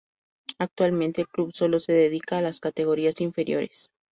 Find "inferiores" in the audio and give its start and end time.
3.21-3.91